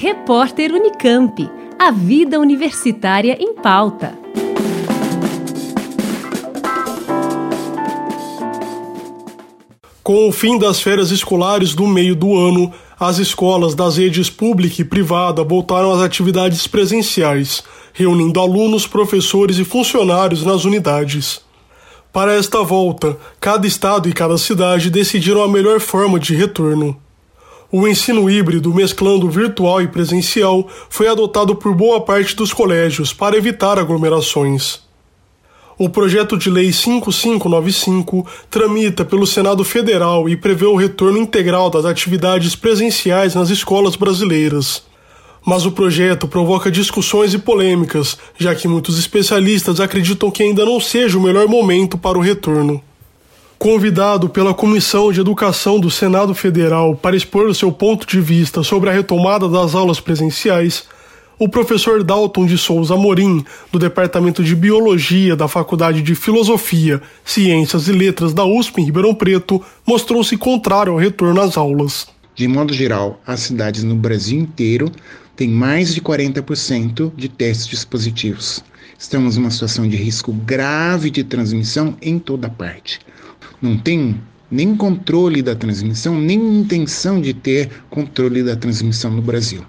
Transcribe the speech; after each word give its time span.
Repórter 0.00 0.72
Unicamp. 0.72 1.50
A 1.76 1.90
vida 1.90 2.38
universitária 2.38 3.36
em 3.40 3.52
pauta. 3.52 4.16
Com 10.04 10.28
o 10.28 10.30
fim 10.30 10.56
das 10.56 10.80
férias 10.80 11.10
escolares 11.10 11.74
do 11.74 11.84
meio 11.84 12.14
do 12.14 12.38
ano, 12.38 12.72
as 12.96 13.18
escolas 13.18 13.74
das 13.74 13.96
redes 13.96 14.30
pública 14.30 14.82
e 14.82 14.84
privada 14.84 15.42
voltaram 15.42 15.90
às 15.90 16.00
atividades 16.00 16.68
presenciais, 16.68 17.64
reunindo 17.92 18.38
alunos, 18.38 18.86
professores 18.86 19.58
e 19.58 19.64
funcionários 19.64 20.44
nas 20.44 20.64
unidades. 20.64 21.40
Para 22.12 22.34
esta 22.34 22.62
volta, 22.62 23.18
cada 23.40 23.66
estado 23.66 24.08
e 24.08 24.12
cada 24.12 24.38
cidade 24.38 24.90
decidiram 24.90 25.42
a 25.42 25.48
melhor 25.48 25.80
forma 25.80 26.20
de 26.20 26.36
retorno. 26.36 27.07
O 27.70 27.86
ensino 27.86 28.30
híbrido, 28.30 28.72
mesclando 28.72 29.28
virtual 29.28 29.82
e 29.82 29.88
presencial, 29.88 30.66
foi 30.88 31.06
adotado 31.06 31.54
por 31.54 31.74
boa 31.74 32.00
parte 32.00 32.34
dos 32.34 32.50
colégios 32.50 33.12
para 33.12 33.36
evitar 33.36 33.78
aglomerações. 33.78 34.80
O 35.76 35.90
projeto 35.90 36.38
de 36.38 36.48
lei 36.48 36.72
5595 36.72 38.26
tramita 38.48 39.04
pelo 39.04 39.26
Senado 39.26 39.62
Federal 39.64 40.30
e 40.30 40.34
prevê 40.34 40.64
o 40.64 40.76
retorno 40.76 41.18
integral 41.18 41.68
das 41.68 41.84
atividades 41.84 42.56
presenciais 42.56 43.34
nas 43.34 43.50
escolas 43.50 43.96
brasileiras. 43.96 44.82
Mas 45.44 45.66
o 45.66 45.70
projeto 45.70 46.26
provoca 46.26 46.70
discussões 46.70 47.34
e 47.34 47.38
polêmicas, 47.38 48.16
já 48.38 48.54
que 48.54 48.66
muitos 48.66 48.98
especialistas 48.98 49.78
acreditam 49.78 50.30
que 50.30 50.42
ainda 50.42 50.64
não 50.64 50.80
seja 50.80 51.18
o 51.18 51.22
melhor 51.22 51.46
momento 51.46 51.98
para 51.98 52.16
o 52.16 52.22
retorno. 52.22 52.82
Convidado 53.58 54.28
pela 54.28 54.54
Comissão 54.54 55.10
de 55.10 55.20
Educação 55.20 55.80
do 55.80 55.90
Senado 55.90 56.32
Federal 56.32 56.94
para 56.94 57.16
expor 57.16 57.48
o 57.48 57.54
seu 57.54 57.72
ponto 57.72 58.06
de 58.06 58.20
vista 58.20 58.62
sobre 58.62 58.88
a 58.88 58.92
retomada 58.92 59.48
das 59.48 59.74
aulas 59.74 59.98
presenciais, 59.98 60.84
o 61.40 61.48
professor 61.48 62.04
Dalton 62.04 62.46
de 62.46 62.56
Souza 62.56 62.96
Morim, 62.96 63.44
do 63.72 63.78
Departamento 63.80 64.44
de 64.44 64.54
Biologia 64.54 65.34
da 65.34 65.48
Faculdade 65.48 66.02
de 66.02 66.14
Filosofia, 66.14 67.02
Ciências 67.24 67.88
e 67.88 67.92
Letras 67.92 68.32
da 68.32 68.44
USP 68.44 68.80
em 68.80 68.84
Ribeirão 68.84 69.12
Preto, 69.12 69.60
mostrou-se 69.84 70.36
contrário 70.36 70.92
ao 70.92 70.98
retorno 70.98 71.40
às 71.40 71.56
aulas. 71.56 72.06
De 72.36 72.46
modo 72.46 72.72
geral, 72.72 73.20
as 73.26 73.40
cidades 73.40 73.82
no 73.82 73.96
Brasil 73.96 74.38
inteiro 74.38 74.88
têm 75.34 75.48
mais 75.48 75.92
de 75.92 76.00
40% 76.00 77.10
de 77.16 77.28
testes 77.28 77.84
positivos. 77.84 78.62
Estamos 78.96 79.36
numa 79.36 79.50
situação 79.50 79.88
de 79.88 79.96
risco 79.96 80.32
grave 80.32 81.10
de 81.10 81.24
transmissão 81.24 81.96
em 82.00 82.20
toda 82.20 82.48
parte. 82.48 83.00
Não 83.60 83.76
tem 83.76 84.20
nem 84.50 84.76
controle 84.76 85.42
da 85.42 85.54
transmissão, 85.54 86.18
nem 86.18 86.60
intenção 86.60 87.20
de 87.20 87.34
ter 87.34 87.70
controle 87.90 88.42
da 88.42 88.56
transmissão 88.56 89.10
no 89.10 89.20
Brasil. 89.20 89.64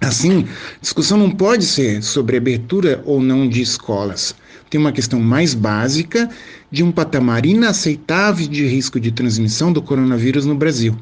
Assim, 0.00 0.46
discussão 0.80 1.16
não 1.16 1.30
pode 1.30 1.64
ser 1.64 2.02
sobre 2.02 2.36
abertura 2.36 3.02
ou 3.06 3.22
não 3.22 3.48
de 3.48 3.62
escolas. 3.62 4.34
Tem 4.68 4.80
uma 4.80 4.92
questão 4.92 5.20
mais 5.20 5.54
básica 5.54 6.28
de 6.70 6.82
um 6.82 6.90
patamar 6.90 7.46
inaceitável 7.46 8.48
de 8.48 8.66
risco 8.66 8.98
de 8.98 9.12
transmissão 9.12 9.72
do 9.72 9.80
coronavírus 9.80 10.44
no 10.44 10.54
Brasil. 10.54 10.96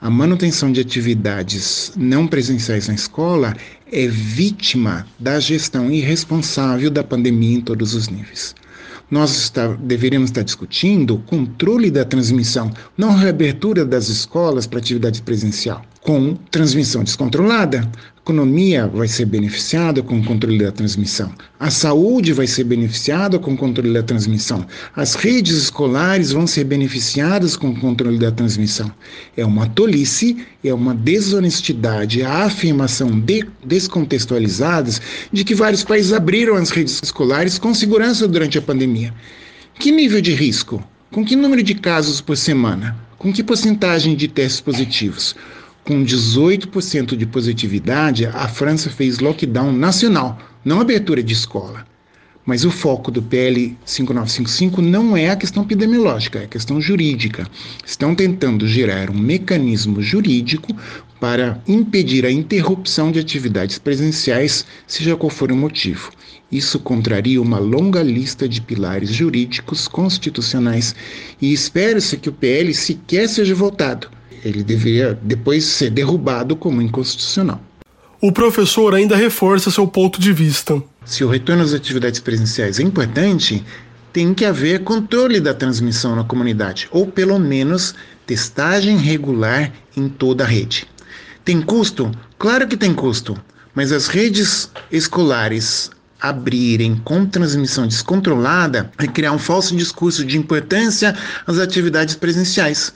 A 0.00 0.08
manutenção 0.08 0.72
de 0.72 0.80
atividades 0.80 1.92
não 1.96 2.26
presenciais 2.26 2.88
na 2.88 2.94
escola 2.94 3.54
é 3.92 4.06
vítima 4.06 5.06
da 5.18 5.38
gestão 5.38 5.90
irresponsável 5.90 6.90
da 6.90 7.04
pandemia 7.04 7.58
em 7.58 7.60
todos 7.60 7.94
os 7.94 8.08
níveis 8.08 8.54
nós 9.10 9.36
está, 9.36 9.68
deveríamos 9.74 10.30
estar 10.30 10.42
discutindo 10.42 11.16
o 11.16 11.22
controle 11.22 11.90
da 11.90 12.04
transmissão, 12.04 12.70
não 12.96 13.10
a 13.10 13.16
reabertura 13.16 13.84
das 13.84 14.08
escolas 14.08 14.66
para 14.66 14.78
atividade 14.78 15.20
presencial. 15.22 15.82
Com 16.02 16.34
transmissão 16.50 17.04
descontrolada, 17.04 17.80
a 18.16 18.20
economia 18.22 18.86
vai 18.86 19.06
ser 19.06 19.26
beneficiada 19.26 20.02
com 20.02 20.18
o 20.18 20.24
controle 20.24 20.58
da 20.58 20.72
transmissão, 20.72 21.30
a 21.58 21.70
saúde 21.70 22.32
vai 22.32 22.46
ser 22.46 22.64
beneficiada 22.64 23.38
com 23.38 23.52
o 23.52 23.56
controle 23.56 23.92
da 23.92 24.02
transmissão, 24.02 24.66
as 24.96 25.14
redes 25.14 25.58
escolares 25.58 26.32
vão 26.32 26.46
ser 26.46 26.64
beneficiadas 26.64 27.54
com 27.54 27.68
o 27.68 27.78
controle 27.78 28.18
da 28.18 28.30
transmissão. 28.30 28.90
É 29.36 29.44
uma 29.44 29.68
tolice, 29.68 30.38
é 30.64 30.72
uma 30.72 30.94
desonestidade, 30.94 32.22
a 32.22 32.44
afirmação 32.44 33.20
de, 33.20 33.46
descontextualizadas 33.62 35.02
de 35.30 35.44
que 35.44 35.54
vários 35.54 35.84
países 35.84 36.14
abriram 36.14 36.54
as 36.54 36.70
redes 36.70 36.98
escolares 37.02 37.58
com 37.58 37.74
segurança 37.74 38.26
durante 38.26 38.56
a 38.56 38.62
pandemia. 38.62 39.12
Que 39.78 39.92
nível 39.92 40.22
de 40.22 40.32
risco? 40.32 40.82
Com 41.10 41.22
que 41.22 41.36
número 41.36 41.62
de 41.62 41.74
casos 41.74 42.22
por 42.22 42.38
semana? 42.38 42.96
Com 43.18 43.30
que 43.30 43.42
porcentagem 43.42 44.16
de 44.16 44.28
testes 44.28 44.62
positivos? 44.62 45.36
Com 45.90 46.04
18% 46.04 47.16
de 47.16 47.26
positividade, 47.26 48.24
a 48.24 48.46
França 48.46 48.88
fez 48.88 49.18
lockdown 49.18 49.72
nacional, 49.72 50.38
não 50.64 50.80
abertura 50.80 51.20
de 51.20 51.32
escola. 51.32 51.84
Mas 52.46 52.64
o 52.64 52.70
foco 52.70 53.10
do 53.10 53.20
PL 53.20 53.76
5955 53.84 54.80
não 54.80 55.16
é 55.16 55.30
a 55.30 55.36
questão 55.36 55.64
epidemiológica, 55.64 56.38
é 56.38 56.44
a 56.44 56.46
questão 56.46 56.80
jurídica. 56.80 57.44
Estão 57.84 58.14
tentando 58.14 58.68
gerar 58.68 59.10
um 59.10 59.18
mecanismo 59.18 60.00
jurídico 60.00 60.68
para 61.18 61.60
impedir 61.66 62.24
a 62.24 62.30
interrupção 62.30 63.10
de 63.10 63.18
atividades 63.18 63.76
presenciais, 63.76 64.64
seja 64.86 65.16
qual 65.16 65.28
for 65.28 65.50
o 65.50 65.56
motivo. 65.56 66.12
Isso 66.52 66.78
contraria 66.78 67.42
uma 67.42 67.58
longa 67.58 68.00
lista 68.00 68.48
de 68.48 68.60
pilares 68.60 69.10
jurídicos 69.10 69.88
constitucionais 69.88 70.94
e 71.42 71.52
espera-se 71.52 72.16
que 72.16 72.28
o 72.28 72.32
PL 72.32 72.72
sequer 72.72 73.28
seja 73.28 73.56
votado 73.56 74.19
ele 74.44 74.62
deveria 74.62 75.18
depois 75.22 75.64
ser 75.64 75.90
derrubado 75.90 76.56
como 76.56 76.82
inconstitucional. 76.82 77.60
O 78.20 78.30
professor 78.30 78.94
ainda 78.94 79.16
reforça 79.16 79.70
seu 79.70 79.86
ponto 79.86 80.20
de 80.20 80.32
vista. 80.32 80.82
Se 81.04 81.24
o 81.24 81.28
retorno 81.28 81.62
às 81.62 81.72
atividades 81.72 82.20
presenciais 82.20 82.78
é 82.78 82.82
importante, 82.82 83.64
tem 84.12 84.34
que 84.34 84.44
haver 84.44 84.80
controle 84.80 85.40
da 85.40 85.54
transmissão 85.54 86.14
na 86.14 86.24
comunidade, 86.24 86.88
ou 86.90 87.06
pelo 87.06 87.38
menos 87.38 87.94
testagem 88.26 88.98
regular 88.98 89.72
em 89.96 90.08
toda 90.08 90.44
a 90.44 90.46
rede. 90.46 90.86
Tem 91.44 91.62
custo? 91.62 92.10
Claro 92.38 92.68
que 92.68 92.76
tem 92.76 92.92
custo, 92.92 93.40
mas 93.74 93.92
as 93.92 94.06
redes 94.06 94.70
escolares 94.92 95.90
abrirem 96.20 96.96
com 96.96 97.24
transmissão 97.24 97.86
descontrolada 97.86 98.92
é 98.98 99.06
criar 99.06 99.32
um 99.32 99.38
falso 99.38 99.74
discurso 99.74 100.24
de 100.24 100.36
importância 100.36 101.16
às 101.46 101.58
atividades 101.58 102.14
presenciais 102.14 102.92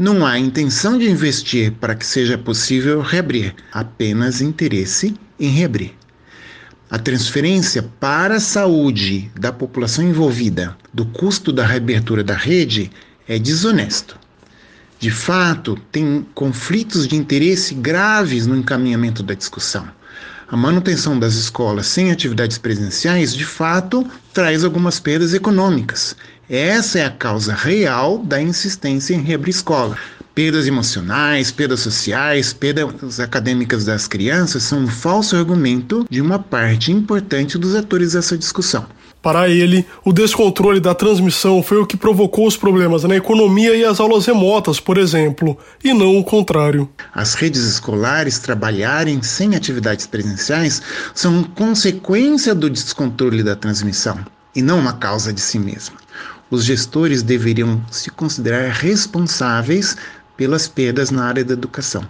não 0.00 0.24
há 0.24 0.38
intenção 0.38 0.96
de 0.96 1.10
investir 1.10 1.72
para 1.72 1.94
que 1.94 2.06
seja 2.06 2.38
possível 2.38 3.02
reabrir, 3.02 3.54
apenas 3.70 4.40
interesse 4.40 5.14
em 5.38 5.50
reabrir. 5.50 5.92
A 6.88 6.98
transferência 6.98 7.82
para 8.00 8.36
a 8.36 8.40
saúde 8.40 9.30
da 9.38 9.52
população 9.52 10.02
envolvida 10.02 10.74
do 10.90 11.04
custo 11.04 11.52
da 11.52 11.66
reabertura 11.66 12.24
da 12.24 12.34
rede 12.34 12.90
é 13.28 13.38
desonesto. 13.38 14.18
De 14.98 15.10
fato, 15.10 15.78
tem 15.92 16.26
conflitos 16.34 17.06
de 17.06 17.16
interesse 17.16 17.74
graves 17.74 18.46
no 18.46 18.56
encaminhamento 18.56 19.22
da 19.22 19.34
discussão. 19.34 19.86
A 20.50 20.56
manutenção 20.56 21.18
das 21.18 21.34
escolas 21.34 21.86
sem 21.86 22.10
atividades 22.10 22.58
presenciais, 22.58 23.34
de 23.34 23.44
fato, 23.44 24.06
traz 24.34 24.64
algumas 24.64 24.98
perdas 24.98 25.32
econômicas 25.32 26.16
essa 26.52 26.98
é 26.98 27.04
a 27.04 27.10
causa 27.10 27.54
real 27.54 28.18
da 28.18 28.42
insistência 28.42 29.14
em 29.14 29.20
reabrir 29.20 29.50
escola. 29.50 29.96
Perdas 30.40 30.66
emocionais, 30.66 31.50
perdas 31.50 31.80
sociais, 31.80 32.54
perdas 32.54 33.20
acadêmicas 33.20 33.84
das 33.84 34.08
crianças 34.08 34.62
são 34.62 34.84
um 34.84 34.88
falso 34.88 35.36
argumento 35.36 36.06
de 36.08 36.18
uma 36.18 36.38
parte 36.38 36.90
importante 36.90 37.58
dos 37.58 37.74
atores 37.74 38.14
dessa 38.14 38.38
discussão. 38.38 38.86
Para 39.20 39.50
ele, 39.50 39.84
o 40.02 40.14
descontrole 40.14 40.80
da 40.80 40.94
transmissão 40.94 41.62
foi 41.62 41.76
o 41.76 41.84
que 41.84 41.94
provocou 41.94 42.46
os 42.46 42.56
problemas 42.56 43.04
na 43.04 43.16
economia 43.16 43.76
e 43.76 43.84
as 43.84 44.00
aulas 44.00 44.24
remotas, 44.24 44.80
por 44.80 44.96
exemplo, 44.96 45.58
e 45.84 45.92
não 45.92 46.16
o 46.16 46.24
contrário. 46.24 46.88
As 47.12 47.34
redes 47.34 47.60
escolares 47.64 48.38
trabalharem 48.38 49.22
sem 49.22 49.54
atividades 49.54 50.06
presenciais 50.06 50.80
são 51.14 51.44
consequência 51.44 52.54
do 52.54 52.70
descontrole 52.70 53.42
da 53.42 53.54
transmissão 53.54 54.18
e 54.56 54.62
não 54.62 54.78
uma 54.78 54.94
causa 54.94 55.34
de 55.34 55.40
si 55.42 55.58
mesma 55.58 56.00
os 56.50 56.64
gestores 56.64 57.22
deveriam 57.22 57.80
se 57.90 58.10
considerar 58.10 58.70
responsáveis 58.70 59.96
pelas 60.40 60.66
perdas 60.66 61.10
na 61.10 61.26
área 61.26 61.44
da 61.44 61.52
educação. 61.52 62.02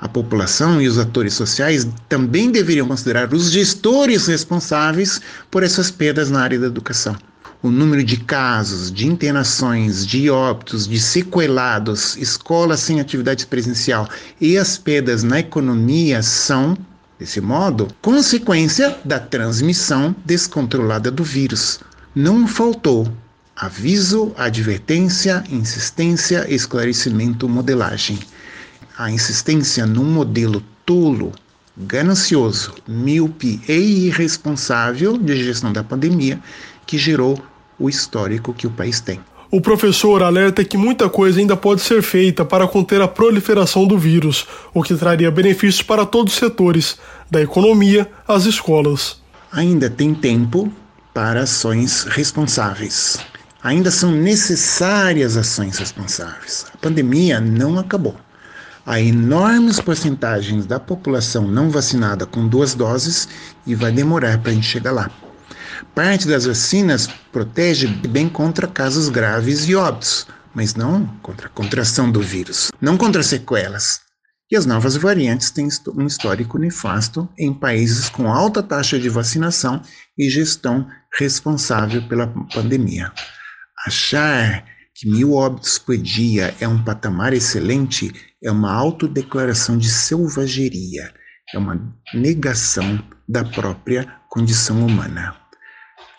A 0.00 0.08
população 0.08 0.80
e 0.80 0.88
os 0.88 0.96
atores 0.98 1.34
sociais 1.34 1.86
também 2.08 2.50
deveriam 2.50 2.88
considerar 2.88 3.30
os 3.34 3.50
gestores 3.50 4.26
responsáveis 4.26 5.20
por 5.50 5.62
essas 5.62 5.90
perdas 5.90 6.30
na 6.30 6.40
área 6.40 6.58
da 6.58 6.68
educação. 6.68 7.14
O 7.62 7.70
número 7.70 8.02
de 8.02 8.16
casos, 8.16 8.90
de 8.90 9.06
internações, 9.06 10.06
de 10.06 10.30
óbitos, 10.30 10.88
de 10.88 10.98
sequelados, 10.98 12.16
escolas 12.16 12.80
sem 12.80 13.00
atividade 13.00 13.46
presencial 13.46 14.08
e 14.40 14.56
as 14.56 14.78
perdas 14.78 15.22
na 15.22 15.40
economia 15.40 16.22
são, 16.22 16.74
desse 17.18 17.42
modo, 17.42 17.86
consequência 18.00 18.96
da 19.04 19.20
transmissão 19.20 20.16
descontrolada 20.24 21.10
do 21.10 21.22
vírus. 21.22 21.80
Não 22.14 22.46
faltou 22.46 23.12
Aviso, 23.62 24.32
advertência, 24.36 25.44
insistência, 25.48 26.52
esclarecimento, 26.52 27.48
modelagem. 27.48 28.18
A 28.98 29.08
insistência 29.08 29.86
num 29.86 30.02
modelo 30.02 30.60
tolo, 30.84 31.30
ganancioso, 31.76 32.74
míope 32.88 33.60
e 33.68 34.06
irresponsável 34.08 35.16
de 35.16 35.44
gestão 35.44 35.72
da 35.72 35.84
pandemia 35.84 36.40
que 36.84 36.98
gerou 36.98 37.40
o 37.78 37.88
histórico 37.88 38.52
que 38.52 38.66
o 38.66 38.70
país 38.70 39.00
tem. 39.00 39.20
O 39.48 39.60
professor 39.60 40.24
alerta 40.24 40.64
que 40.64 40.76
muita 40.76 41.08
coisa 41.08 41.38
ainda 41.38 41.56
pode 41.56 41.82
ser 41.82 42.02
feita 42.02 42.44
para 42.44 42.66
conter 42.66 43.00
a 43.00 43.06
proliferação 43.06 43.86
do 43.86 43.96
vírus, 43.96 44.44
o 44.74 44.82
que 44.82 44.96
traria 44.96 45.30
benefícios 45.30 45.82
para 45.82 46.04
todos 46.04 46.32
os 46.32 46.38
setores, 46.40 46.98
da 47.30 47.40
economia 47.40 48.10
às 48.26 48.44
escolas. 48.44 49.22
Ainda 49.52 49.88
tem 49.88 50.12
tempo 50.12 50.72
para 51.14 51.42
ações 51.42 52.02
responsáveis. 52.02 53.20
Ainda 53.62 53.92
são 53.92 54.10
necessárias 54.10 55.36
ações 55.36 55.78
responsáveis. 55.78 56.66
A 56.74 56.76
pandemia 56.78 57.40
não 57.40 57.78
acabou. 57.78 58.16
Há 58.84 59.00
enormes 59.00 59.78
porcentagens 59.78 60.66
da 60.66 60.80
população 60.80 61.46
não 61.46 61.70
vacinada 61.70 62.26
com 62.26 62.48
duas 62.48 62.74
doses 62.74 63.28
e 63.64 63.76
vai 63.76 63.92
demorar 63.92 64.38
para 64.38 64.50
a 64.50 64.54
gente 64.54 64.66
chegar 64.66 64.90
lá. 64.90 65.08
Parte 65.94 66.26
das 66.26 66.44
vacinas 66.44 67.08
protege 67.30 67.86
bem 67.86 68.28
contra 68.28 68.66
casos 68.66 69.08
graves 69.08 69.68
e 69.68 69.76
óbitos, 69.76 70.26
mas 70.52 70.74
não 70.74 71.06
contra 71.22 71.46
a 71.46 71.50
contração 71.50 72.10
do 72.10 72.20
vírus, 72.20 72.72
não 72.80 72.96
contra 72.96 73.22
sequelas. 73.22 74.00
E 74.50 74.56
as 74.56 74.66
novas 74.66 74.96
variantes 74.96 75.52
têm 75.52 75.68
um 75.96 76.06
histórico 76.06 76.58
nefasto 76.58 77.28
em 77.38 77.54
países 77.54 78.08
com 78.08 78.28
alta 78.28 78.60
taxa 78.60 78.98
de 78.98 79.08
vacinação 79.08 79.80
e 80.18 80.28
gestão 80.28 80.88
responsável 81.16 82.02
pela 82.08 82.26
pandemia. 82.52 83.12
Achar 83.86 84.64
que 84.94 85.08
mil 85.08 85.32
óbitos 85.32 85.78
por 85.78 85.96
dia 85.96 86.54
é 86.60 86.68
um 86.68 86.82
patamar 86.82 87.32
excelente 87.32 88.12
é 88.42 88.50
uma 88.50 88.72
autodeclaração 88.72 89.78
de 89.78 89.88
selvageria, 89.88 91.12
é 91.54 91.58
uma 91.58 91.80
negação 92.14 93.02
da 93.28 93.44
própria 93.44 94.06
condição 94.28 94.84
humana. 94.84 95.34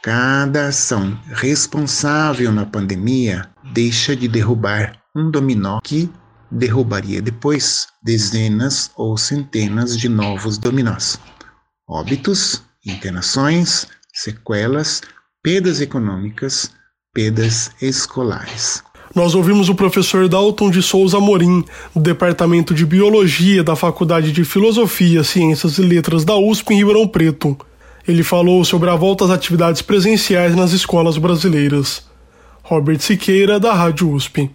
Cada 0.02 0.68
ação 0.68 1.18
responsável 1.32 2.52
na 2.52 2.66
pandemia 2.66 3.50
deixa 3.74 4.16
de 4.16 4.28
derrubar 4.28 5.02
um 5.16 5.32
dominó 5.32 5.80
que 5.82 6.12
derrubaria 6.52 7.22
depois 7.22 7.88
dezenas 8.04 8.92
ou 8.96 9.18
centenas 9.18 9.98
de 9.98 10.10
novos 10.10 10.58
dominós. 10.58 11.20
Óbitos, 11.88 12.64
internações, 12.86 13.88
sequelas, 14.14 15.02
perdas 15.42 15.82
econômicas, 15.82 16.72
perdas 17.14 17.70
escolares. 17.80 18.84
Nós 19.14 19.36
ouvimos 19.36 19.70
o 19.70 19.76
professor 19.76 20.28
Dalton 20.28 20.72
de 20.72 20.82
Souza 20.82 21.20
Morim, 21.20 21.64
do 21.94 22.02
Departamento 22.02 22.74
de 22.74 22.84
Biologia 22.84 23.64
da 23.64 23.76
Faculdade 23.76 24.32
de 24.32 24.44
Filosofia, 24.44 25.24
Ciências 25.24 25.78
e 25.78 25.84
Letras 25.84 26.26
da 26.26 26.36
USP 26.36 26.74
em 26.74 26.78
Ribeirão 26.78 27.08
Preto. 27.08 27.56
Ele 28.08 28.24
falou 28.24 28.66
sobre 28.66 28.90
a 28.90 28.96
volta 28.96 29.26
às 29.26 29.30
atividades 29.30 29.84
presenciais 29.84 30.56
nas 30.56 30.72
escolas 30.72 31.16
brasileiras. 31.20 32.04
Robert 32.64 33.00
Siqueira, 33.00 33.60
da 33.60 33.74
Rádio 33.74 34.10
USP. 34.10 34.50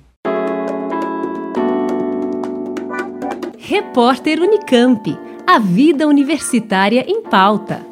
Repórter 3.56 4.40
Unicamp. 4.40 5.16
A 5.46 5.60
vida 5.60 6.08
universitária 6.08 7.04
em 7.06 7.22
pauta. 7.22 7.87